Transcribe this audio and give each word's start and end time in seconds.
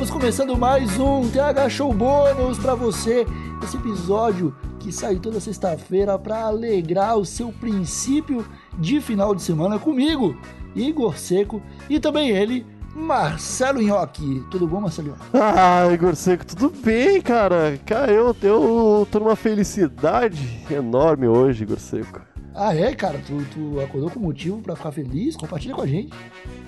Estamos 0.00 0.18
começando 0.18 0.56
mais 0.56 0.98
um 0.98 1.28
TH 1.28 1.68
Show 1.68 1.92
Bônus 1.92 2.58
para 2.58 2.74
você. 2.74 3.26
Esse 3.62 3.76
episódio 3.76 4.56
que 4.78 4.90
sai 4.90 5.16
toda 5.16 5.38
sexta-feira 5.38 6.18
para 6.18 6.40
alegrar 6.40 7.18
o 7.18 7.26
seu 7.26 7.52
princípio 7.52 8.42
de 8.78 8.98
final 8.98 9.34
de 9.34 9.42
semana 9.42 9.78
comigo, 9.78 10.34
Igor 10.74 11.18
Seco, 11.18 11.60
e 11.86 12.00
também 12.00 12.30
ele, 12.30 12.64
Marcelo 12.96 13.82
Nhoque. 13.82 14.42
Tudo 14.50 14.66
bom, 14.66 14.80
Marcelo? 14.80 15.14
Ah, 15.34 15.86
Igor 15.92 16.16
Seco, 16.16 16.46
tudo 16.46 16.70
bem, 16.70 17.20
cara? 17.20 17.78
Cara, 17.84 18.10
eu, 18.10 18.34
eu 18.40 19.06
tô 19.10 19.18
numa 19.18 19.36
felicidade 19.36 20.64
enorme 20.70 21.28
hoje, 21.28 21.64
Igor 21.64 21.78
Seco. 21.78 22.29
Ah, 22.54 22.74
é, 22.74 22.94
cara? 22.94 23.20
Tu, 23.26 23.44
tu 23.52 23.80
acordou 23.80 24.10
com 24.10 24.20
motivo 24.20 24.60
para 24.60 24.74
ficar 24.76 24.92
feliz? 24.92 25.36
Compartilha 25.36 25.74
com 25.74 25.82
a 25.82 25.86
gente. 25.86 26.12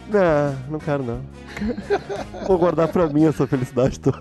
Não, 0.08 0.70
não 0.70 0.78
quero 0.78 1.02
não. 1.02 1.20
Vou 2.46 2.58
guardar 2.58 2.88
pra 2.88 3.08
mim 3.08 3.24
essa 3.24 3.46
felicidade 3.46 3.98
toda. 3.98 4.18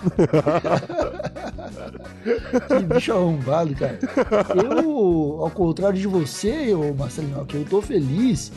que 2.67 2.83
bicho 2.83 3.13
arrombado, 3.13 3.75
cara. 3.75 3.99
Eu, 4.55 5.37
ao 5.41 5.51
contrário 5.51 5.99
de 5.99 6.07
você, 6.07 6.73
ô 6.73 6.93
Marcelinho, 6.93 7.45
que 7.45 7.57
eu 7.57 7.65
tô 7.65 7.81
feliz 7.81 8.51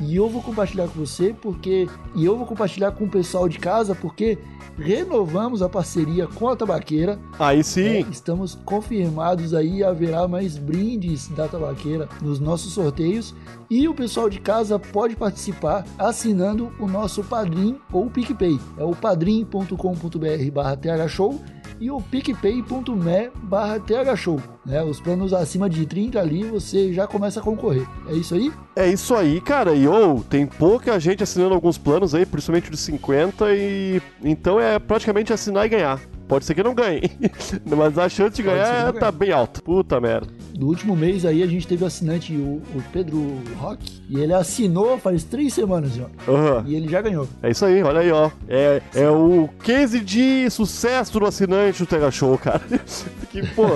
e 0.00 0.14
eu 0.16 0.28
vou 0.28 0.42
compartilhar 0.42 0.86
com 0.88 1.04
você 1.04 1.34
porque 1.40 1.88
e 2.14 2.24
eu 2.24 2.36
vou 2.36 2.46
compartilhar 2.46 2.92
com 2.92 3.04
o 3.04 3.08
pessoal 3.08 3.48
de 3.48 3.58
casa 3.58 3.94
porque 3.94 4.38
renovamos 4.78 5.62
a 5.62 5.68
parceria 5.68 6.26
com 6.26 6.48
a 6.48 6.56
tabaqueira. 6.56 7.18
Aí 7.38 7.62
sim. 7.62 7.86
É, 7.86 8.00
estamos 8.00 8.54
confirmados 8.64 9.54
aí, 9.54 9.82
haverá 9.82 10.26
mais 10.28 10.56
brindes 10.56 11.28
da 11.28 11.48
tabaqueira 11.48 12.08
nos 12.22 12.38
nossos 12.38 12.72
sorteios 12.72 13.34
e 13.70 13.86
o 13.88 13.94
pessoal 13.94 14.30
de 14.30 14.40
casa 14.40 14.78
pode 14.78 15.16
participar 15.16 15.84
assinando 15.98 16.72
o 16.78 16.86
nosso 16.86 17.22
Padrim 17.24 17.78
ou 17.92 18.08
PicPay. 18.08 18.58
É 18.78 18.84
o 18.84 18.94
padrim.com.br 18.94 20.50
barra 20.52 20.76
thshow 20.76 21.38
e 21.80 21.90
o 21.90 22.00
picpay.me 22.00 23.30
barra 23.42 23.80
thshow. 23.80 24.40
Né? 24.64 24.82
Os 24.82 25.00
planos 25.00 25.32
acima 25.32 25.68
de 25.68 25.86
30 25.86 26.20
ali 26.20 26.44
você 26.44 26.92
já 26.92 27.06
começa 27.06 27.40
a 27.40 27.42
concorrer. 27.42 27.86
É 28.08 28.12
isso 28.12 28.34
aí? 28.34 28.52
É 28.76 28.88
isso 28.88 29.14
aí, 29.14 29.40
cara. 29.40 29.74
E 29.74 29.86
ou 29.86 30.18
oh, 30.18 30.22
tem 30.22 30.46
pouca 30.46 30.98
gente 30.98 31.22
assinando 31.22 31.54
alguns 31.54 31.78
planos 31.78 32.14
aí, 32.14 32.26
principalmente 32.26 32.70
de 32.70 32.76
50 32.76 33.54
e 33.54 34.02
então 34.22 34.60
é 34.60 34.78
praticamente 34.78 35.32
assinar 35.32 35.66
e 35.66 35.68
ganhar. 35.68 36.00
Pode 36.28 36.44
ser 36.44 36.54
que 36.54 36.62
não 36.62 36.74
ganhe, 36.74 37.02
mas 37.64 37.96
a 37.96 38.06
chance 38.06 38.36
de 38.36 38.42
ganhar 38.42 38.92
tá 38.92 39.10
bem 39.10 39.32
alta. 39.32 39.62
Puta 39.62 39.98
merda. 39.98 40.37
No 40.58 40.66
último 40.66 40.96
mês 40.96 41.24
aí 41.24 41.40
a 41.40 41.46
gente 41.46 41.68
teve 41.68 41.84
o 41.84 41.86
assinante, 41.86 42.34
o, 42.34 42.60
o 42.74 42.82
Pedro 42.92 43.38
Rock, 43.58 44.02
e 44.10 44.18
ele 44.18 44.34
assinou 44.34 44.98
faz 44.98 45.22
três 45.22 45.54
semanas 45.54 45.94
já. 45.94 46.06
Uhum. 46.26 46.64
E 46.66 46.74
ele 46.74 46.88
já 46.88 47.00
ganhou. 47.00 47.28
É 47.40 47.50
isso 47.50 47.64
aí, 47.64 47.80
olha 47.80 48.00
aí, 48.00 48.10
ó. 48.10 48.28
É, 48.48 48.82
é 48.92 49.08
o 49.08 49.48
case 49.62 50.00
de 50.00 50.50
sucesso 50.50 51.16
do 51.16 51.24
assinante 51.24 51.78
do 51.78 51.86
Tega 51.86 52.10
Show, 52.10 52.36
cara. 52.36 52.60
que, 53.30 53.46
pô. 53.54 53.66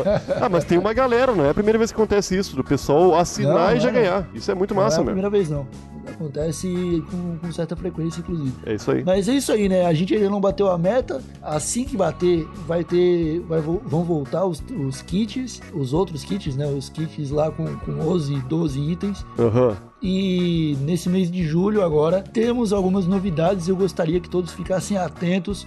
Ah, 0.40 0.48
mas 0.48 0.64
tem 0.64 0.76
uma 0.76 0.92
galera, 0.92 1.32
não 1.32 1.44
é 1.44 1.50
a 1.50 1.54
primeira 1.54 1.78
vez 1.78 1.92
que 1.92 1.94
acontece 1.94 2.36
isso, 2.36 2.56
do 2.56 2.64
pessoal 2.64 3.16
assinar 3.16 3.70
não, 3.70 3.76
e 3.76 3.80
já 3.80 3.90
ganhar. 3.92 4.28
Isso 4.34 4.50
é 4.50 4.54
muito 4.54 4.74
massa. 4.74 4.96
Não 4.96 5.02
é 5.02 5.04
a 5.04 5.06
primeira 5.06 5.30
vez, 5.30 5.48
não 5.48 5.91
acontece 6.12 7.02
com, 7.10 7.38
com, 7.38 7.52
certa 7.52 7.76
frequência, 7.76 8.20
inclusive. 8.20 8.52
É 8.64 8.74
isso 8.74 8.90
aí. 8.90 9.04
Mas 9.04 9.28
é 9.28 9.34
isso 9.34 9.52
aí, 9.52 9.68
né? 9.68 9.86
A 9.86 9.92
gente 9.92 10.14
ainda 10.14 10.30
não 10.30 10.40
bateu 10.40 10.70
a 10.70 10.78
meta. 10.78 11.22
Assim 11.42 11.84
que 11.84 11.96
bater, 11.96 12.46
vai 12.66 12.84
ter. 12.84 13.40
Vai, 13.40 13.60
vão 13.60 14.04
voltar 14.04 14.44
os, 14.44 14.62
os 14.86 15.02
kits, 15.02 15.60
os 15.72 15.92
outros 15.92 16.24
kits, 16.24 16.56
né? 16.56 16.66
Os 16.66 16.88
kits 16.88 17.30
lá 17.30 17.50
com, 17.50 17.64
com 17.78 17.92
11, 17.92 18.40
12 18.42 18.80
itens. 18.80 19.26
Aham. 19.38 19.68
Uhum. 19.68 19.92
E 20.04 20.76
nesse 20.80 21.08
mês 21.08 21.30
de 21.30 21.44
julho 21.44 21.80
agora 21.82 22.22
temos 22.22 22.72
algumas 22.72 23.06
novidades. 23.06 23.68
Eu 23.68 23.76
gostaria 23.76 24.18
que 24.18 24.28
todos 24.28 24.52
ficassem 24.52 24.96
atentos 24.96 25.66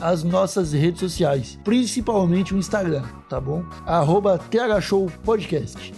às 0.00 0.24
nossas 0.24 0.72
redes 0.72 1.00
sociais, 1.00 1.58
principalmente 1.62 2.54
o 2.54 2.58
Instagram, 2.58 3.02
tá 3.28 3.40
bom? 3.40 3.64
Arroba 3.86 4.38
THShow 4.38 5.10
Podcast. 5.24 5.92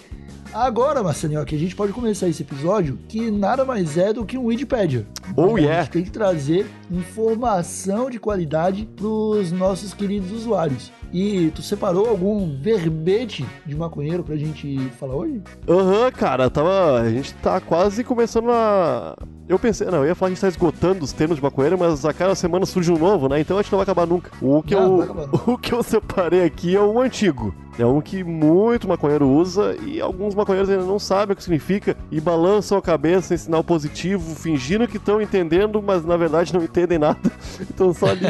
Agora, 0.55 1.03
Marcelinho, 1.03 1.45
que 1.47 1.55
a 1.55 1.59
gente 1.59 1.75
pode 1.75 1.93
começar 1.93 2.29
esse 2.29 2.43
episódio 2.43 2.99
que 3.09 3.31
nada 3.31 3.65
mais 3.65 3.97
é 3.97 4.13
do 4.13 4.25
que 4.27 4.37
um 4.37 4.47
Wikipedia. 4.47 5.07
Oh, 5.35 5.57
yeah. 5.57 5.79
A 5.79 5.83
gente 5.83 5.93
tem 5.93 6.05
que 6.05 6.11
trazer 6.11 6.67
informação 6.91 8.11
de 8.11 8.19
qualidade 8.19 8.87
para 8.95 9.07
os 9.07 9.51
nossos 9.51 9.95
queridos 9.95 10.31
usuários. 10.31 10.93
E 11.13 11.51
tu 11.55 11.63
separou 11.63 12.07
algum 12.09 12.59
verbete 12.61 13.47
de 13.65 13.75
maconheiro 13.75 14.23
pra 14.23 14.37
gente 14.37 14.79
falar 14.99 15.15
hoje? 15.15 15.43
Aham, 15.69 16.05
uhum, 16.05 16.11
cara, 16.11 16.51
tava. 16.51 17.01
A 17.01 17.11
gente 17.11 17.35
tá 17.35 17.61
quase 17.61 18.05
começando 18.05 18.51
a. 18.51 19.17
Eu 19.49 19.59
pensei, 19.59 19.87
não, 19.89 19.99
eu 19.99 20.07
ia 20.07 20.15
falar 20.15 20.31
que 20.31 20.33
a 20.33 20.35
gente 20.37 20.41
tá 20.41 20.49
esgotando 20.49 21.05
os 21.05 21.13
termos 21.13 21.37
de 21.37 21.43
maconheiro, 21.43 21.77
mas 21.79 22.05
a 22.05 22.13
cada 22.13 22.35
semana 22.35 22.65
surge 22.65 22.93
um 22.93 22.99
novo, 22.99 23.29
né? 23.29 23.41
Então 23.41 23.59
a 23.59 23.63
gente 23.63 23.73
não 23.73 23.79
vai 23.79 23.83
acabar 23.83 24.07
nunca. 24.07 24.31
O 24.41 24.63
que, 24.63 24.75
não, 24.75 25.03
eu, 25.03 25.29
o 25.55 25.59
que 25.59 25.73
eu 25.73 25.83
separei 25.83 26.45
aqui 26.45 26.77
é 26.77 26.81
o 26.81 27.01
antigo. 27.01 27.55
É 27.79 27.87
um 27.87 28.01
que 28.01 28.23
muito 28.23 28.87
maconheiro 28.87 29.27
usa 29.29 29.75
e 29.83 30.01
alguns 30.01 30.35
maconheiros 30.35 30.69
ainda 30.69 30.85
não 30.85 30.99
sabem 30.99 31.33
o 31.33 31.37
que 31.37 31.43
significa 31.43 31.97
e 32.11 32.21
balançam 32.21 32.77
a 32.77 32.83
cabeça 32.83 33.35
em 33.35 33.39
sinal 33.39 33.65
positivo, 33.65 34.35
fingindo 34.35 34.87
que 34.87 34.99
estão 34.99 35.23
entendendo, 35.23 35.83
mas 35.83 36.05
na 36.05 36.17
verdade 36.17 36.53
não 36.53 36.63
entendem 36.63 36.99
nada. 36.99 37.19
Então 37.73 37.95
só 37.95 38.07
ali. 38.07 38.27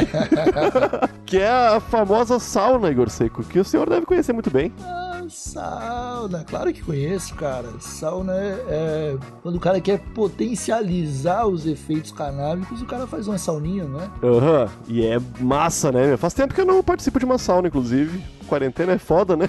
que 1.25 1.37
é 1.37 1.49
a 1.49 1.79
famosa 1.79 2.39
sauna, 2.39 2.89
Igor 2.89 3.09
Seco, 3.09 3.43
que 3.43 3.59
o 3.59 3.63
senhor 3.63 3.89
deve 3.89 4.05
conhecer 4.05 4.31
muito 4.31 4.49
bem. 4.49 4.71
Ah, 4.81 5.02
sauna, 5.29 6.43
claro 6.43 6.73
que 6.73 6.81
conheço, 6.81 7.35
cara. 7.35 7.67
Sauna 7.79 8.33
é, 8.33 8.65
é, 8.69 9.17
quando 9.41 9.55
o 9.55 9.59
cara 9.59 9.79
quer 9.79 9.99
potencializar 10.13 11.47
os 11.47 11.65
efeitos 11.65 12.11
canábicos, 12.11 12.81
o 12.81 12.85
cara 12.85 13.07
faz 13.07 13.27
uma 13.27 13.37
sauninha, 13.37 13.85
não 13.85 14.01
é? 14.01 14.09
Aham, 14.23 14.63
uhum. 14.63 14.69
e 14.87 15.05
é 15.05 15.17
massa, 15.39 15.91
né? 15.91 16.17
Faz 16.17 16.33
tempo 16.33 16.53
que 16.53 16.61
eu 16.61 16.65
não 16.65 16.83
participo 16.83 17.19
de 17.19 17.25
uma 17.25 17.37
sauna, 17.37 17.67
inclusive 17.67 18.23
quarentena 18.53 18.93
é 18.93 18.97
foda, 18.99 19.35
né? 19.35 19.47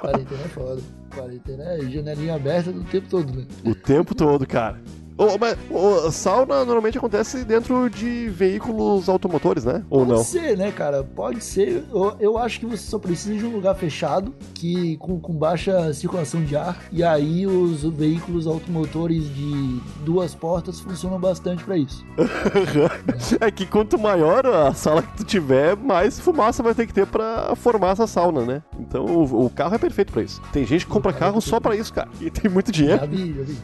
Quarentena 0.00 0.40
é 0.42 0.48
foda. 0.48 0.82
Quarentena 1.14 1.64
é 1.64 1.80
janelinha 1.82 2.34
aberta 2.34 2.70
o 2.70 2.84
tempo 2.84 3.08
todo, 3.08 3.32
né? 3.34 3.46
O 3.64 3.74
tempo 3.74 4.14
todo, 4.14 4.46
cara. 4.46 4.80
Oh, 5.18 5.38
mas 5.38 5.56
oh, 5.70 6.10
sauna 6.10 6.64
normalmente 6.64 6.98
acontece 6.98 7.44
dentro 7.44 7.88
de 7.88 8.28
veículos 8.28 9.08
automotores, 9.08 9.64
né? 9.64 9.82
Ou 9.88 10.00
Pode 10.00 10.10
não? 10.10 10.16
Pode 10.18 10.28
ser, 10.28 10.56
né, 10.58 10.70
cara? 10.70 11.02
Pode 11.02 11.42
ser. 11.42 11.84
Eu, 11.90 12.16
eu, 12.20 12.38
acho 12.38 12.60
que 12.60 12.66
você 12.66 12.84
só 12.84 12.98
precisa 12.98 13.34
de 13.34 13.44
um 13.44 13.50
lugar 13.50 13.74
fechado, 13.74 14.34
que 14.54 14.96
com, 14.98 15.18
com 15.18 15.32
baixa 15.32 15.92
circulação 15.94 16.44
de 16.44 16.54
ar. 16.54 16.78
E 16.92 17.02
aí 17.02 17.46
os 17.46 17.82
veículos 17.82 18.46
automotores 18.46 19.24
de 19.34 19.80
duas 20.04 20.34
portas 20.34 20.80
funcionam 20.80 21.18
bastante 21.18 21.64
para 21.64 21.78
isso. 21.78 22.04
é. 23.40 23.50
que 23.50 23.64
quanto 23.64 23.98
maior 23.98 24.44
a 24.46 24.74
sala 24.74 25.02
que 25.02 25.16
tu 25.16 25.24
tiver, 25.24 25.76
mais 25.76 26.20
fumaça 26.20 26.62
vai 26.62 26.74
ter 26.74 26.86
que 26.86 26.92
ter 26.92 27.06
para 27.06 27.54
formar 27.56 27.92
essa 27.92 28.06
sauna, 28.06 28.44
né? 28.44 28.62
Então 28.78 29.04
o, 29.04 29.46
o 29.46 29.50
carro 29.50 29.74
é 29.74 29.78
perfeito 29.78 30.12
para 30.12 30.22
isso. 30.22 30.42
Tem 30.52 30.66
gente 30.66 30.84
que 30.84 30.92
compra 30.92 31.12
carro, 31.12 31.40
só 31.40 31.58
para 31.58 31.74
isso, 31.74 31.92
cara. 31.92 32.08
E 32.20 32.30
tem 32.30 32.50
muito 32.50 32.70
dinheiro. 32.70 33.00
Já 33.00 33.06
vi, 33.06 33.34
já 33.34 33.42
vi. 33.42 33.56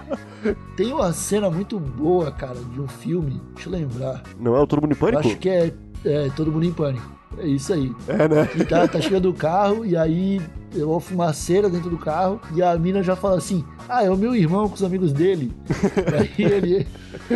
Tem 0.75 0.91
uma 0.91 1.13
cena 1.13 1.49
muito 1.49 1.79
boa, 1.79 2.31
cara, 2.31 2.55
de 2.55 2.81
um 2.81 2.87
filme. 2.87 3.41
Deixa 3.53 3.69
eu 3.69 3.73
lembrar. 3.73 4.23
Não 4.39 4.55
é 4.55 4.59
o 4.59 4.67
Todo 4.67 4.81
Mundo 4.81 4.93
em 4.93 4.95
Pânico? 4.95 5.19
acho 5.19 5.37
que 5.37 5.49
é, 5.49 5.73
é 6.05 6.29
Todo 6.35 6.51
Mundo 6.51 6.65
em 6.65 6.73
Pânico. 6.73 7.21
É 7.37 7.47
isso 7.47 7.73
aí. 7.73 7.93
É, 8.07 8.27
né? 8.27 8.49
E 8.55 8.65
tá, 8.65 8.87
tá 8.87 8.99
chegando 8.99 9.29
o 9.29 9.33
carro 9.33 9.85
e 9.85 9.95
aí 9.95 10.41
é 10.77 10.83
uma 10.83 10.99
fumaceira 10.99 11.69
dentro 11.69 11.89
do 11.89 11.97
carro 11.97 12.41
e 12.53 12.61
a 12.61 12.77
mina 12.77 13.01
já 13.01 13.15
fala 13.15 13.37
assim: 13.37 13.63
Ah, 13.87 14.03
é 14.03 14.09
o 14.09 14.17
meu 14.17 14.35
irmão 14.35 14.67
com 14.67 14.75
os 14.75 14.83
amigos 14.83 15.13
dele. 15.13 15.51
aí 16.19 16.43
ele 16.43 16.87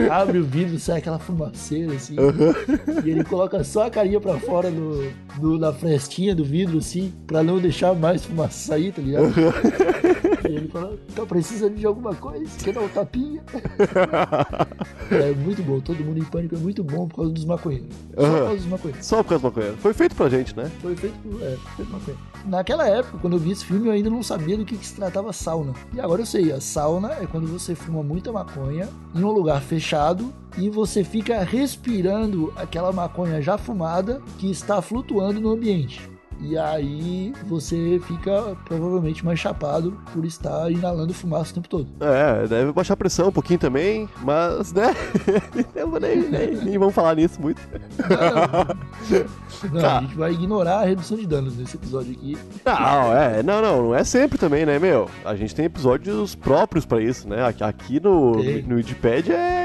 abre 0.10 0.40
o 0.40 0.44
vidro, 0.44 0.78
sai 0.80 0.98
aquela 0.98 1.20
fumaceira 1.20 1.94
assim. 1.94 2.18
Uhum. 2.20 3.04
E 3.06 3.10
ele 3.10 3.24
coloca 3.24 3.64
só 3.64 3.88
a 3.88 3.90
carinha 3.90 4.20
pra 4.20 4.38
fora 4.38 4.70
no, 4.70 5.10
no, 5.40 5.58
na 5.58 5.72
frestinha 5.72 6.36
do 6.36 6.44
vidro, 6.44 6.78
assim, 6.78 7.14
pra 7.26 7.42
não 7.42 7.58
deixar 7.58 7.94
mais 7.96 8.26
fumaça 8.26 8.68
sair, 8.68 8.92
tá 8.92 9.02
ligado? 9.02 9.26
Uhum. 9.26 10.35
E 10.76 10.78
ele 10.78 10.88
fala, 10.88 11.00
tá 11.16 11.26
precisando 11.26 11.76
de 11.76 11.86
alguma 11.86 12.14
coisa? 12.14 12.46
Quer 12.64 12.74
dar 12.74 12.82
um 12.82 12.90
tapinha? 12.90 13.42
é 15.10 15.32
muito 15.32 15.64
bom, 15.64 15.80
todo 15.80 16.04
mundo 16.04 16.20
em 16.20 16.26
pânico 16.26 16.56
é 16.56 16.58
muito 16.58 16.84
bom 16.84 17.08
por 17.08 17.18
causa 17.18 17.32
dos 17.32 17.46
maconheiros. 17.46 17.88
Só 18.16 18.22
uhum. 18.22 18.32
por 18.32 18.40
causa 18.40 18.56
dos 18.56 18.66
maconheiros. 18.66 19.06
Só 19.06 19.24
por 19.24 19.30
causa 19.30 19.42
dos 19.42 19.52
maconheiros. 19.52 19.82
Foi 19.82 19.94
feito 19.94 20.16
pra 20.16 20.30
gente, 20.30 20.56
né? 20.56 20.72
Foi 20.82 20.96
feito 20.96 21.16
por, 21.20 21.42
é, 21.42 21.58
feito 21.76 21.92
maconheiro. 21.92 22.20
Naquela 22.46 22.88
época, 22.88 23.18
quando 23.20 23.34
eu 23.34 23.40
vi 23.40 23.52
esse 23.52 23.66
filme, 23.66 23.88
eu 23.88 23.94
ainda 23.94 24.10
não 24.10 24.22
sabia 24.22 24.58
do 24.58 24.66
que, 24.66 24.78
que 24.78 24.86
se 24.86 24.96
tratava 24.96 25.32
sauna. 25.32 25.74
E 25.94 26.00
agora 26.00 26.22
eu 26.22 26.26
sei, 26.26 26.52
a 26.52 26.60
sauna 26.60 27.14
é 27.14 27.26
quando 27.26 27.48
você 27.48 27.74
fuma 27.74 28.04
muita 28.04 28.32
maconha 28.32 28.90
em 29.14 29.24
um 29.24 29.32
lugar 29.32 29.62
fechado 29.62 30.34
e 30.58 30.70
você 30.70 31.04
fica 31.04 31.42
respirando 31.44 32.54
aquela 32.56 32.92
maconha 32.92 33.42
já 33.42 33.58
fumada 33.58 34.22
que 34.38 34.50
está 34.50 34.82
flutuando 34.82 35.40
no 35.40 35.52
ambiente. 35.52 36.15
E 36.42 36.58
aí 36.58 37.34
você 37.46 38.00
fica 38.08 38.56
provavelmente 38.66 39.26
mais 39.26 39.40
chapado 39.40 39.98
por 40.14 40.26
estar 40.26 40.72
inalando 40.72 41.14
fumaça 41.14 41.52
o 41.52 41.56
tempo 41.56 41.70
todo. 41.70 41.88
É, 42.00 42.48
deve 42.48 42.72
baixar 42.72 42.94
a 42.94 42.98
pressão 42.98 43.30
um 43.30 43.32
pouquinho 43.32 43.60
também, 43.60 44.10
mas, 44.22 44.74
né? 44.74 44.94
nem, 46.02 46.30
nem, 46.30 46.56
nem 46.56 46.78
vamos 46.78 46.94
falar 46.94 47.16
nisso 47.16 47.42
muito. 47.42 47.62
Não, 48.00 49.80
não 49.82 49.90
a 49.90 50.02
gente 50.02 50.16
vai 50.16 50.34
ignorar 50.34 50.82
a 50.82 50.86
redução 50.86 51.18
de 51.18 51.26
danos 51.26 51.58
nesse 51.58 51.78
episódio 51.78 52.12
aqui. 52.14 52.38
Não, 52.66 53.16
é, 53.16 53.44
não, 53.44 53.62
não, 53.62 53.84
não 53.84 53.96
é 53.96 54.04
sempre 54.04 54.38
também, 54.38 54.66
né, 54.66 54.78
meu? 54.78 55.10
A 55.24 55.36
gente 55.36 55.56
tem 55.56 55.66
episódios 55.66 56.36
próprios 56.36 56.86
para 56.86 57.02
isso, 57.02 57.28
né? 57.28 57.38
Aqui 57.62 58.00
no, 58.00 58.36
no, 58.36 58.62
no 58.64 58.76
Wikipedia 58.76 59.36
é 59.36 59.65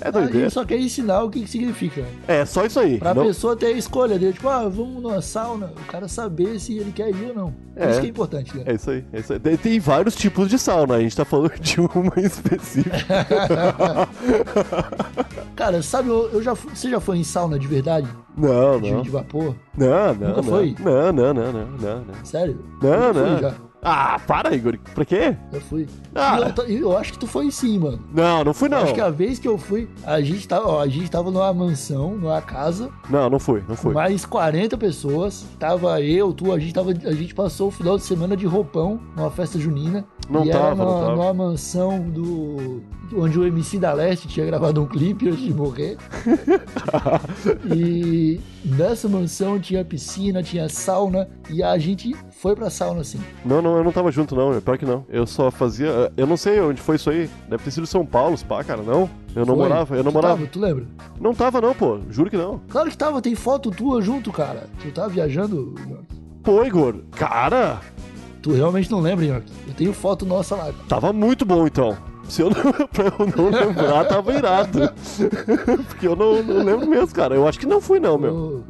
é, 0.00 0.08
é 0.08 0.12
doideira. 0.12 0.50
só 0.50 0.64
quer 0.64 0.78
ensinar 0.78 1.22
o 1.22 1.30
que, 1.30 1.42
que 1.42 1.50
significa. 1.50 2.04
É, 2.26 2.44
só 2.44 2.64
isso 2.64 2.78
aí. 2.78 2.98
Pra 2.98 3.14
não... 3.14 3.26
pessoa 3.26 3.56
ter 3.56 3.66
a 3.66 3.70
escolha 3.72 4.18
dele, 4.18 4.32
tipo, 4.32 4.48
ah, 4.48 4.68
vamos 4.68 5.02
numa 5.02 5.20
sauna, 5.20 5.72
o 5.76 5.90
cara 5.90 6.08
saber 6.08 6.58
se 6.60 6.76
ele 6.76 6.92
quer 6.92 7.10
ir 7.10 7.28
ou 7.28 7.34
não. 7.34 7.54
É. 7.76 7.90
Isso 7.90 8.00
que 8.00 8.06
é 8.06 8.10
importante, 8.10 8.56
né? 8.56 8.62
É 8.66 8.74
isso 8.74 8.90
aí. 8.90 9.04
É 9.12 9.18
isso 9.18 9.32
aí. 9.32 9.38
Tem 9.58 9.80
vários 9.80 10.14
tipos 10.14 10.48
de 10.48 10.58
sauna, 10.58 10.94
a 10.94 11.00
gente 11.00 11.16
tá 11.16 11.24
falando 11.24 11.58
de 11.58 11.80
uma 11.80 12.12
específica. 12.20 13.26
cara, 15.56 15.82
sabe, 15.82 16.08
eu, 16.08 16.30
eu 16.32 16.42
já 16.42 16.54
fui, 16.54 16.74
você 16.74 16.90
já 16.90 17.00
foi 17.00 17.18
em 17.18 17.24
sauna 17.24 17.58
de 17.58 17.66
verdade? 17.66 18.08
Não, 18.36 18.80
de, 18.80 18.90
não. 18.90 19.02
De 19.02 19.10
vapor? 19.10 19.54
Não, 19.76 20.14
não. 20.14 20.28
Nunca 20.28 20.42
não. 20.42 20.44
foi? 20.44 20.74
Não, 20.80 21.12
não, 21.12 21.34
não, 21.34 21.52
não, 21.52 21.66
não, 21.66 22.04
não. 22.04 22.24
Sério? 22.24 22.64
Não, 22.82 23.12
não. 23.12 23.38
já. 23.38 23.54
Ah, 23.84 24.18
para, 24.26 24.54
Igor. 24.54 24.78
Pra 24.94 25.04
quê? 25.04 25.36
Eu 25.52 25.60
fui. 25.60 25.86
Ah. 26.14 26.38
Eu, 26.66 26.78
eu, 26.78 26.96
acho 26.96 27.12
que 27.12 27.18
tu 27.18 27.26
foi 27.26 27.50
sim, 27.50 27.78
mano. 27.78 28.00
Não, 28.14 28.42
não 28.42 28.54
fui 28.54 28.66
não. 28.68 28.78
Eu 28.78 28.84
acho 28.84 28.94
que 28.94 29.00
a 29.00 29.10
vez 29.10 29.38
que 29.38 29.46
eu 29.46 29.58
fui, 29.58 29.88
a 30.04 30.22
gente 30.22 30.48
tava, 30.48 30.66
ó, 30.66 30.80
a 30.80 30.88
gente 30.88 31.10
tava 31.10 31.30
numa 31.30 31.52
mansão, 31.52 32.16
numa 32.16 32.40
casa. 32.40 32.90
Não, 33.10 33.28
não 33.28 33.38
fui, 33.38 33.62
não 33.68 33.76
fui. 33.76 33.92
Mais 33.92 34.24
40 34.24 34.78
pessoas. 34.78 35.44
Tava 35.58 36.00
eu, 36.00 36.32
tu, 36.32 36.50
a 36.50 36.58
gente 36.58 36.72
tava, 36.72 36.92
a 36.92 37.12
gente 37.12 37.34
passou 37.34 37.68
o 37.68 37.70
final 37.70 37.98
de 37.98 38.04
semana 38.04 38.34
de 38.34 38.46
roupão 38.46 38.98
numa 39.14 39.30
festa 39.30 39.58
junina. 39.58 40.04
Não 40.30 40.46
e 40.46 40.50
tava, 40.50 40.66
era 40.66 40.74
numa, 40.74 40.84
não 40.84 41.00
tava. 41.00 41.16
numa 41.16 41.34
mansão 41.34 42.00
do 42.08 42.82
onde 43.14 43.38
o 43.38 43.44
MC 43.44 43.78
da 43.78 43.92
Leste 43.92 44.26
tinha 44.26 44.46
gravado 44.46 44.82
um 44.82 44.86
clipe 44.88 45.28
antes 45.28 45.44
de 45.44 45.52
morrer. 45.52 45.98
e 47.74 48.40
nessa 48.64 49.08
mansão 49.08 49.60
tinha 49.60 49.84
piscina, 49.84 50.42
tinha 50.42 50.68
sauna 50.68 51.28
e 51.50 51.62
a 51.62 51.76
gente 51.78 52.14
foi 52.30 52.54
pra 52.54 52.70
sauna 52.70 53.02
assim. 53.02 53.20
Não, 53.44 53.60
não, 53.60 53.76
eu 53.76 53.84
não 53.84 53.92
tava 53.92 54.10
junto 54.10 54.34
não, 54.34 54.60
pior 54.60 54.78
que 54.78 54.86
não. 54.86 55.04
Eu 55.08 55.26
só 55.26 55.50
fazia, 55.50 56.12
eu 56.16 56.26
não 56.26 56.36
sei 56.36 56.60
onde 56.60 56.80
foi 56.80 56.96
isso 56.96 57.10
aí. 57.10 57.28
Deve 57.48 57.62
ter 57.64 57.70
sido 57.70 57.86
São 57.86 58.04
Paulo, 58.04 58.36
pá, 58.48 58.64
cara, 58.64 58.82
não. 58.82 59.08
Eu 59.34 59.44
não 59.44 59.56
foi? 59.56 59.68
morava, 59.68 59.96
eu 59.96 60.04
não 60.04 60.12
tu 60.12 60.14
morava. 60.14 60.36
Tava, 60.36 60.46
tu 60.48 60.60
lembra? 60.60 60.86
Não 61.20 61.34
tava 61.34 61.60
não, 61.60 61.74
pô, 61.74 62.00
juro 62.10 62.30
que 62.30 62.36
não. 62.36 62.60
Claro 62.68 62.90
que 62.90 62.96
tava, 62.96 63.20
tem 63.20 63.34
foto 63.34 63.70
tua 63.70 64.00
junto, 64.00 64.32
cara. 64.32 64.68
Tu 64.80 64.90
tava 64.90 65.08
viajando, 65.08 65.74
Pô, 66.42 66.62
Igor, 66.62 66.96
cara, 67.12 67.80
Tu 68.44 68.52
realmente 68.52 68.90
não 68.90 69.00
lembra, 69.00 69.24
York? 69.24 69.50
Eu 69.66 69.72
tenho 69.72 69.92
foto 69.94 70.26
nossa 70.26 70.54
lá. 70.54 70.70
Tava 70.86 71.14
muito 71.14 71.46
bom, 71.46 71.66
então. 71.66 71.96
Se 72.28 72.42
eu 72.42 72.50
não, 72.50 72.72
pra 72.88 73.04
eu 73.04 73.26
não 73.36 73.50
lembrar, 73.50 74.04
tava 74.06 74.32
irado. 74.32 74.92
Porque 75.88 76.06
eu 76.06 76.16
não, 76.16 76.42
não, 76.42 76.64
lembro 76.64 76.86
mesmo, 76.86 77.14
cara. 77.14 77.34
Eu 77.34 77.46
acho 77.46 77.58
que 77.58 77.66
não 77.66 77.80
fui, 77.80 78.00
não, 78.00 78.18
meu. 78.18 78.64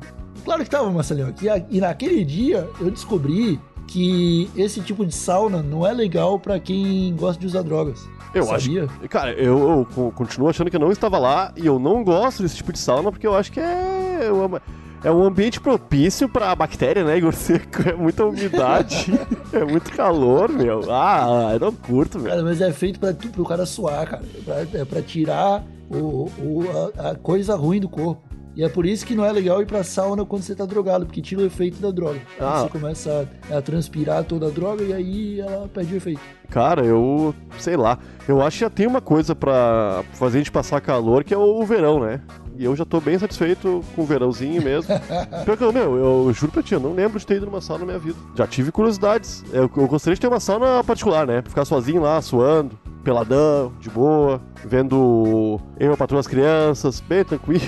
Claro 0.44 0.62
que 0.62 0.70
tava, 0.70 0.90
Marcelinho. 0.90 1.34
E 1.70 1.80
naquele 1.80 2.24
dia 2.24 2.68
eu 2.80 2.90
descobri 2.90 3.58
que 3.86 4.50
esse 4.56 4.80
tipo 4.80 5.04
de 5.04 5.14
sauna 5.14 5.62
não 5.62 5.86
é 5.86 5.92
legal 5.92 6.38
para 6.38 6.58
quem 6.58 7.14
gosta 7.16 7.40
de 7.40 7.46
usar 7.46 7.62
drogas. 7.62 8.08
Eu 8.34 8.44
Sabia? 8.44 8.84
acho. 8.84 9.08
Cara, 9.08 9.32
eu, 9.32 9.86
eu, 9.96 10.12
continuo 10.12 10.48
achando 10.48 10.68
que 10.68 10.76
eu 10.76 10.80
não 10.80 10.90
estava 10.90 11.18
lá 11.18 11.52
e 11.56 11.64
eu 11.64 11.78
não 11.78 12.02
gosto 12.02 12.42
desse 12.42 12.56
tipo 12.56 12.72
de 12.72 12.78
sauna 12.78 13.12
porque 13.12 13.26
eu 13.26 13.34
acho 13.34 13.52
que 13.52 13.60
é. 13.60 14.30
Uma 14.32 14.60
é 15.04 15.10
um 15.10 15.22
ambiente 15.22 15.60
propício 15.60 16.28
pra 16.28 16.54
bactéria, 16.54 17.04
né, 17.04 17.18
Igor 17.18 17.34
Seco? 17.34 17.88
É 17.88 17.92
muita 17.92 18.24
umidade, 18.24 19.12
é 19.52 19.64
muito 19.64 19.92
calor, 19.92 20.48
meu. 20.48 20.90
Ah, 20.90 21.50
eu 21.52 21.60
não 21.60 21.72
curto, 21.72 22.18
meu. 22.18 22.30
Cara, 22.30 22.42
mas 22.42 22.60
é 22.60 22.72
feito 22.72 22.98
pra, 22.98 23.12
pro 23.12 23.44
cara 23.44 23.66
suar, 23.66 24.06
cara. 24.08 24.24
É 24.34 24.40
pra, 24.64 24.80
é 24.80 24.84
pra 24.84 25.02
tirar 25.02 25.62
o, 25.90 26.30
o, 26.38 26.64
a, 26.98 27.10
a 27.10 27.14
coisa 27.14 27.54
ruim 27.54 27.80
do 27.80 27.88
corpo. 27.88 28.33
E 28.56 28.62
é 28.62 28.68
por 28.68 28.86
isso 28.86 29.04
que 29.04 29.14
não 29.14 29.24
é 29.24 29.32
legal 29.32 29.60
ir 29.60 29.66
pra 29.66 29.82
sauna 29.82 30.24
quando 30.24 30.42
você 30.42 30.54
tá 30.54 30.64
drogado, 30.64 31.06
porque 31.06 31.20
tira 31.20 31.42
o 31.42 31.44
efeito 31.44 31.80
da 31.80 31.90
droga. 31.90 32.20
Ah. 32.38 32.62
Você 32.62 32.68
começa 32.68 33.28
a, 33.50 33.58
a, 33.58 33.62
transpirar 33.62 34.22
toda 34.24 34.46
a 34.46 34.50
droga 34.50 34.84
e 34.84 34.92
aí 34.92 35.40
ela 35.40 35.68
perde 35.68 35.94
o 35.94 35.96
efeito. 35.96 36.20
Cara, 36.50 36.84
eu 36.84 37.34
sei 37.58 37.76
lá. 37.76 37.98
Eu 38.28 38.40
acho 38.40 38.58
que 38.58 38.60
já 38.64 38.70
tem 38.70 38.86
uma 38.86 39.00
coisa 39.00 39.34
para 39.34 40.04
fazer 40.12 40.38
a 40.38 40.40
gente 40.40 40.52
passar 40.52 40.80
calor, 40.80 41.24
que 41.24 41.34
é 41.34 41.36
o 41.36 41.64
verão, 41.64 42.00
né? 42.00 42.20
E 42.56 42.64
eu 42.64 42.76
já 42.76 42.84
tô 42.84 43.00
bem 43.00 43.18
satisfeito 43.18 43.82
com 43.96 44.02
o 44.02 44.06
verãozinho 44.06 44.62
mesmo. 44.62 44.94
Pior 45.44 45.56
que, 45.56 45.72
meu, 45.72 45.96
eu 45.96 46.32
juro 46.32 46.52
pra 46.52 46.62
ti, 46.62 46.74
eu 46.74 46.80
não 46.80 46.94
lembro 46.94 47.18
de 47.18 47.26
ter 47.26 47.36
ido 47.36 47.46
numa 47.46 47.60
sauna 47.60 47.80
na 47.80 47.86
minha 47.86 47.98
vida. 47.98 48.16
Já 48.36 48.46
tive 48.46 48.70
curiosidades. 48.70 49.42
Eu, 49.52 49.62
eu 49.62 49.88
gostaria 49.88 50.14
de 50.14 50.20
ter 50.20 50.28
uma 50.28 50.38
sauna 50.38 50.84
particular, 50.84 51.26
né? 51.26 51.42
Ficar 51.42 51.64
sozinho 51.64 52.02
lá, 52.02 52.22
suando, 52.22 52.78
peladão, 53.04 53.72
de 53.78 53.90
boa, 53.90 54.40
vendo 54.64 55.60
eu 55.78 55.92
e 55.92 55.96
patroa 55.96 56.20
as 56.20 56.26
crianças, 56.26 57.00
bem 57.00 57.24
tranquilo. 57.24 57.62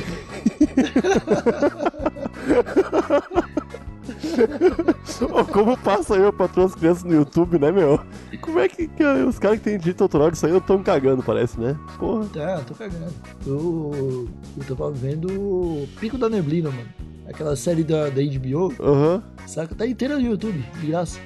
oh, 5.33 5.45
como 5.45 5.77
passa 5.77 6.15
eu 6.15 6.33
pra 6.33 6.49
as 6.65 6.75
crianças 6.75 7.05
no 7.05 7.15
YouTube, 7.15 7.59
né, 7.59 7.71
meu? 7.71 8.01
Como 8.41 8.59
é 8.59 8.69
que, 8.69 8.89
que 8.89 9.05
os 9.05 9.39
caras 9.39 9.59
que 9.59 9.65
têm 9.65 9.79
direito 9.79 10.03
autoral 10.03 10.31
disso 10.31 10.47
aí 10.47 10.57
estão 10.57 10.83
cagando, 10.83 11.23
parece, 11.23 11.61
né? 11.61 11.79
Porra. 11.99 12.27
Tá, 12.33 12.61
tô 12.61 12.75
cagando. 12.75 13.13
Eu, 13.47 14.29
eu 14.57 14.65
tava 14.65 14.91
vendo 14.91 15.87
Pico 16.01 16.19
da 16.19 16.29
Neblina, 16.29 16.71
mano. 16.71 16.89
Aquela 17.29 17.57
série 17.57 17.83
da, 17.83 18.09
da 18.09 18.23
HBO. 18.23 18.73
Aham. 18.81 19.15
Uhum. 19.15 19.23
Saca? 19.47 19.75
Tá 19.75 19.87
inteira 19.87 20.17
no 20.17 20.23
YouTube, 20.23 20.65
de 20.81 20.87
graça. 20.87 21.21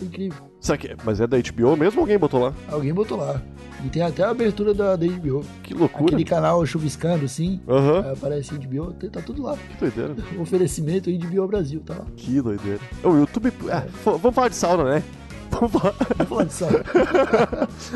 Incrível. 0.00 0.55
Será 0.66 0.76
que 0.76 0.88
é? 0.88 0.96
Mas 1.04 1.20
é 1.20 1.28
da 1.28 1.36
HBO 1.38 1.76
mesmo 1.76 2.00
ou 2.00 2.02
alguém 2.02 2.18
botou 2.18 2.40
lá? 2.40 2.52
Alguém 2.68 2.92
botou 2.92 3.16
lá. 3.16 3.40
E 3.84 3.88
tem 3.88 4.02
até 4.02 4.24
a 4.24 4.30
abertura 4.30 4.74
da, 4.74 4.96
da 4.96 5.06
HBO. 5.06 5.44
Que 5.62 5.72
loucura. 5.72 6.06
Aquele 6.06 6.24
canal 6.24 6.66
chuviscando, 6.66 7.24
assim. 7.24 7.60
Uhum. 7.68 8.12
Aparece 8.12 8.52
HBO, 8.52 8.92
tá 8.92 9.22
tudo 9.22 9.44
lá. 9.44 9.56
Que 9.56 9.76
doideira. 9.78 10.16
Oferecimento 10.40 11.08
HBO 11.08 11.46
Brasil, 11.46 11.80
tá 11.86 11.94
lá. 11.94 12.06
Que 12.16 12.42
doideira. 12.42 12.80
O 13.04 13.10
YouTube. 13.10 13.52
É, 13.68 13.86
vamos 14.04 14.34
falar 14.34 14.48
de 14.48 14.56
sauna, 14.56 14.82
né? 14.82 15.04
Vamos 15.50 15.72
falar, 15.72 15.94
vamos 16.16 16.28
falar 16.28 16.44
de 16.44 16.52
sauna. 16.52 16.84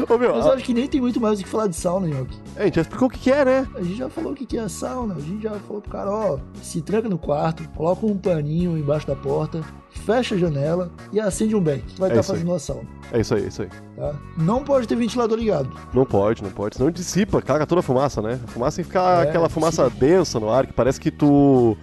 Ô, 0.08 0.18
meu, 0.18 0.34
Mas 0.34 0.46
eu 0.46 0.52
acho 0.52 0.64
que 0.64 0.74
nem 0.74 0.88
tem 0.88 1.00
muito 1.00 1.20
mais 1.20 1.38
o 1.38 1.42
que 1.42 1.48
falar 1.48 1.66
de 1.66 1.76
sauna, 1.76 2.08
Nhoque. 2.08 2.38
É, 2.56 2.62
a 2.62 2.64
gente 2.64 2.76
já 2.76 2.82
explicou 2.82 3.08
o 3.08 3.10
que 3.10 3.30
é, 3.30 3.44
né? 3.44 3.68
A 3.74 3.82
gente 3.82 3.96
já 3.96 4.08
falou 4.08 4.32
o 4.32 4.34
que 4.34 4.56
é 4.56 4.60
a 4.60 4.68
sauna. 4.68 5.14
A 5.14 5.20
gente 5.20 5.42
já 5.42 5.50
falou 5.50 5.82
pro 5.82 5.90
cara, 5.90 6.10
ó, 6.10 6.38
se 6.62 6.80
tranca 6.80 7.08
no 7.08 7.18
quarto, 7.18 7.68
coloca 7.70 8.06
um 8.06 8.16
paninho 8.16 8.78
embaixo 8.78 9.06
da 9.06 9.16
porta, 9.16 9.62
fecha 9.90 10.34
a 10.34 10.38
janela 10.38 10.90
e 11.12 11.20
acende 11.20 11.54
um 11.54 11.60
beck. 11.60 11.84
Vai 11.98 12.08
estar 12.08 12.20
é 12.20 12.22
tá 12.22 12.22
fazendo 12.22 12.54
a 12.54 12.58
sauna. 12.58 12.88
É 13.12 13.20
isso 13.20 13.34
aí, 13.34 13.44
é 13.44 13.48
isso 13.48 13.62
aí. 13.62 13.68
Tá? 13.96 14.14
Não 14.36 14.64
pode 14.64 14.88
ter 14.88 14.96
ventilador 14.96 15.38
ligado. 15.38 15.70
Não 15.92 16.06
pode, 16.06 16.42
não 16.42 16.50
pode. 16.50 16.76
Senão 16.76 16.90
dissipa, 16.90 17.42
caga 17.42 17.66
toda 17.66 17.80
a 17.80 17.82
fumaça, 17.82 18.22
né? 18.22 18.40
A 18.44 18.46
fumaça 18.48 18.76
tem 18.76 18.84
que 18.84 18.88
ficar 18.90 19.26
é, 19.26 19.28
aquela 19.28 19.48
fumaça 19.48 19.88
sim. 19.90 19.96
densa 19.98 20.40
no 20.40 20.50
ar, 20.50 20.66
que 20.66 20.72
parece 20.72 21.00
que 21.00 21.10
tu 21.10 21.76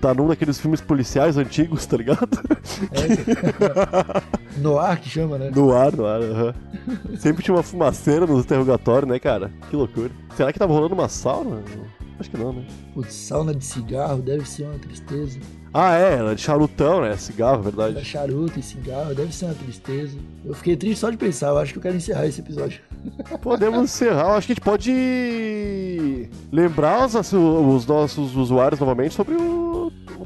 tá 0.00 0.14
num 0.14 0.28
daqueles 0.28 0.58
filmes 0.58 0.80
policiais 0.80 1.36
antigos, 1.36 1.84
tá 1.84 1.96
ligado? 1.96 2.28
É. 2.92 4.39
no 4.60 4.78
ar 4.78 5.00
que 5.00 5.08
chama, 5.08 5.38
né? 5.38 5.50
No 5.54 5.72
ar, 5.72 5.92
no 5.92 6.06
ar, 6.06 6.20
uhum. 6.20 7.16
Sempre 7.18 7.42
tinha 7.42 7.54
uma 7.54 7.62
fumaceira 7.62 8.26
nos 8.26 8.44
interrogatórios, 8.44 9.10
né, 9.10 9.18
cara? 9.18 9.50
Que 9.68 9.76
loucura. 9.76 10.10
Será 10.36 10.52
que 10.52 10.58
tava 10.58 10.72
rolando 10.72 10.94
uma 10.94 11.08
sauna? 11.08 11.62
Acho 12.18 12.30
que 12.30 12.36
não, 12.36 12.52
né? 12.52 12.64
Putz, 12.92 13.14
sauna 13.14 13.54
de 13.54 13.64
cigarro 13.64 14.20
deve 14.20 14.46
ser 14.46 14.64
uma 14.64 14.78
tristeza. 14.78 15.38
Ah, 15.72 15.96
é, 15.96 16.14
era 16.14 16.34
de 16.34 16.42
charutão, 16.42 17.00
né? 17.00 17.16
Cigarro, 17.16 17.62
verdade. 17.62 17.96
Era 17.96 18.04
charuto 18.04 18.58
e 18.58 18.62
cigarro, 18.62 19.14
deve 19.14 19.34
ser 19.34 19.46
uma 19.46 19.54
tristeza. 19.54 20.18
Eu 20.44 20.52
fiquei 20.52 20.76
triste 20.76 21.00
só 21.00 21.10
de 21.10 21.16
pensar, 21.16 21.48
eu 21.48 21.58
acho 21.58 21.72
que 21.72 21.78
eu 21.78 21.82
quero 21.82 21.96
encerrar 21.96 22.26
esse 22.26 22.40
episódio. 22.40 22.80
Podemos 23.40 23.84
encerrar, 23.84 24.28
eu 24.28 24.32
acho 24.32 24.46
que 24.46 24.52
a 24.52 24.54
gente 24.54 24.64
pode 24.64 26.28
lembrar 26.52 27.06
os, 27.06 27.14
os 27.14 27.86
nossos 27.86 28.36
usuários 28.36 28.80
novamente 28.80 29.14
sobre 29.14 29.34
o 29.34 29.59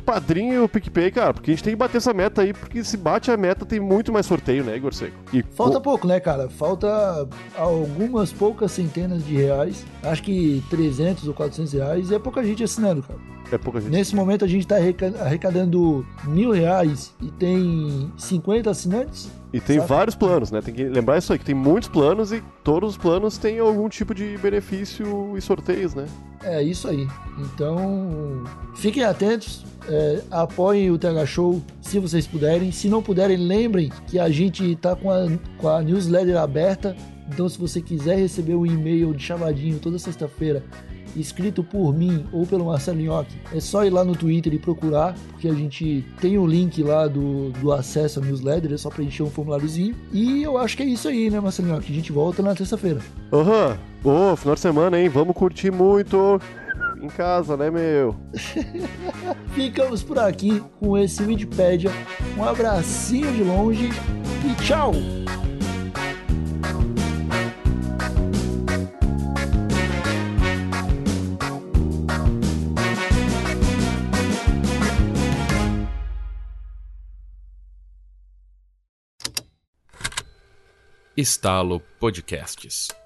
padrinho 0.04 0.54
e 0.54 0.58
o 0.58 0.68
PicPay, 0.68 1.10
cara, 1.10 1.34
porque 1.34 1.50
a 1.50 1.54
gente 1.54 1.64
tem 1.64 1.72
que 1.72 1.78
bater 1.78 1.96
essa 1.96 2.12
meta 2.12 2.42
aí, 2.42 2.52
porque 2.52 2.84
se 2.84 2.96
bate 2.96 3.30
a 3.30 3.36
meta 3.36 3.64
tem 3.64 3.80
muito 3.80 4.12
mais 4.12 4.26
sorteio, 4.26 4.64
né, 4.64 4.76
Igor 4.76 4.92
Seco? 4.92 5.16
E, 5.32 5.42
Falta 5.42 5.80
pouco, 5.80 6.06
né, 6.06 6.20
cara? 6.20 6.48
Falta 6.48 7.28
algumas 7.56 8.32
poucas 8.32 8.72
centenas 8.72 9.24
de 9.24 9.34
reais, 9.34 9.84
acho 10.02 10.22
que 10.22 10.62
300 10.70 11.26
ou 11.28 11.34
400 11.34 11.72
reais, 11.72 12.10
e 12.10 12.14
é 12.14 12.18
pouca 12.18 12.44
gente 12.44 12.62
assinando, 12.62 13.02
cara. 13.02 13.18
É 13.52 13.58
pouca 13.58 13.80
gente. 13.80 13.90
Nesse 13.90 14.16
momento 14.16 14.44
a 14.44 14.48
gente 14.48 14.62
está 14.62 14.76
arrecadando 15.20 16.04
mil 16.24 16.50
reais 16.50 17.14
e 17.20 17.30
tem 17.30 18.12
50 18.16 18.70
assinantes. 18.70 19.30
E 19.52 19.60
tem 19.60 19.76
sabe? 19.76 19.88
vários 19.88 20.14
planos, 20.16 20.50
né? 20.50 20.60
Tem 20.60 20.74
que 20.74 20.84
lembrar 20.84 21.18
isso 21.18 21.32
aí, 21.32 21.38
que 21.38 21.44
tem 21.44 21.54
muitos 21.54 21.88
planos 21.88 22.32
e 22.32 22.42
todos 22.64 22.92
os 22.92 22.96
planos 22.96 23.36
têm 23.36 23.58
algum 23.58 23.88
tipo 23.90 24.14
de 24.14 24.38
benefício 24.38 25.36
e 25.36 25.40
sorteios, 25.40 25.94
né? 25.94 26.06
É 26.42 26.62
isso 26.62 26.88
aí. 26.88 27.06
Então, 27.38 28.42
fiquem 28.74 29.04
atentos, 29.04 29.64
é, 29.86 30.22
apoiem 30.30 30.90
o 30.90 30.98
TH 30.98 31.26
Show 31.26 31.62
se 31.82 31.98
vocês 31.98 32.26
puderem. 32.26 32.72
Se 32.72 32.88
não 32.88 33.02
puderem, 33.02 33.36
lembrem 33.36 33.92
que 34.08 34.18
a 34.18 34.30
gente 34.30 34.72
está 34.72 34.96
com 34.96 35.10
a, 35.10 35.26
com 35.58 35.68
a 35.68 35.82
newsletter 35.82 36.38
aberta. 36.38 36.96
Então, 37.28 37.48
se 37.48 37.58
você 37.58 37.80
quiser 37.80 38.16
receber 38.16 38.54
um 38.54 38.66
e-mail 38.66 39.12
de 39.14 39.22
chamadinho 39.22 39.78
toda 39.78 39.98
sexta-feira 39.98 40.64
escrito 41.16 41.62
por 41.62 41.92
mim 41.92 42.24
ou 42.32 42.46
pelo 42.46 42.66
Marcelo 42.66 43.00
Nhoque, 43.00 43.36
é 43.52 43.60
só 43.60 43.84
ir 43.84 43.90
lá 43.90 44.04
no 44.04 44.14
Twitter 44.14 44.52
e 44.52 44.58
procurar, 44.58 45.14
porque 45.30 45.48
a 45.48 45.54
gente 45.54 46.04
tem 46.20 46.38
o 46.38 46.46
link 46.46 46.82
lá 46.82 47.06
do, 47.06 47.50
do 47.50 47.72
acesso 47.72 48.18
ao 48.18 48.24
newsletter, 48.24 48.72
é 48.72 48.76
só 48.76 48.90
preencher 48.90 49.22
um 49.22 49.30
formuláriozinho. 49.30 49.94
E 50.12 50.42
eu 50.42 50.58
acho 50.58 50.76
que 50.76 50.82
é 50.82 50.86
isso 50.86 51.08
aí, 51.08 51.30
né, 51.30 51.40
Marcelo 51.40 51.68
Nhoque? 51.68 51.92
A 51.92 51.94
gente 51.94 52.12
volta 52.12 52.42
na 52.42 52.54
terça-feira. 52.54 53.00
Aham. 53.32 53.78
Uhum. 54.04 54.32
Ô, 54.32 54.36
final 54.36 54.54
de 54.54 54.60
semana, 54.60 55.00
hein? 55.00 55.08
Vamos 55.08 55.34
curtir 55.34 55.70
muito 55.70 56.38
em 57.00 57.08
casa, 57.08 57.56
né, 57.56 57.70
meu? 57.70 58.14
Ficamos 59.54 60.02
por 60.02 60.18
aqui 60.18 60.62
com 60.78 60.96
esse 60.98 61.22
Wikipedia. 61.22 61.90
Um 62.36 62.44
abracinho 62.44 63.32
de 63.32 63.42
longe 63.42 63.90
e 64.44 64.62
tchau! 64.62 64.92
Estalo 81.24 81.80
Podcasts. 81.98 83.03